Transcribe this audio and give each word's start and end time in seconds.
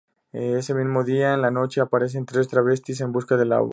Ese 0.33 0.73
mismo 0.73 1.03
día, 1.03 1.35
en 1.35 1.43
la 1.43 1.51
noche, 1.51 1.79
aparecen 1.79 2.25
tres 2.25 2.47
travestis 2.47 3.01
en 3.01 3.11
busca 3.11 3.37
de 3.37 3.45
la 3.45 3.59
bola. 3.59 3.69